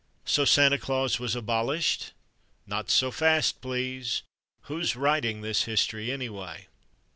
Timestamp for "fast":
3.11-3.61